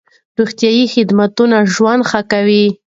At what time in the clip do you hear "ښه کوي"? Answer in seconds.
2.09-2.65